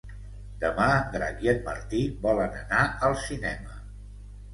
Demà 0.61 0.85
en 0.93 1.11
Drac 1.15 1.43
i 1.47 1.51
en 1.53 1.59
Martí 1.67 1.99
volen 2.23 2.57
anar 2.63 2.81
al 3.09 3.13
cinema. 3.25 3.77